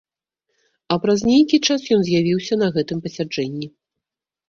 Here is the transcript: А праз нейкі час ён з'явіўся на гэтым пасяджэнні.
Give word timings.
А 0.95 0.97
праз 1.03 1.19
нейкі 1.31 1.61
час 1.69 1.81
ён 1.99 2.07
з'явіўся 2.09 2.53
на 2.65 2.73
гэтым 2.81 2.97
пасяджэнні. 3.07 3.67